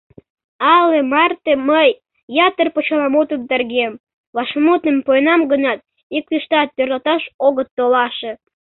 Але 0.75 0.99
марте 1.11 1.53
мый, 1.69 1.89
ятыр 2.47 2.67
почеламутым 2.75 3.41
терген, 3.49 3.93
вашмутым 4.35 4.95
пуэнам 5.05 5.41
гынат, 5.51 5.79
иктыштат 6.17 6.69
тӧрлаташ 6.75 7.23
огыт 7.47 7.69
толаше. 7.77 8.31